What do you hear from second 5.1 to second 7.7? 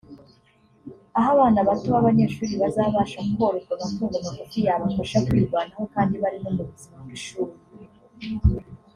kwirwanaho kandi bari no mu buzima bw’ishuri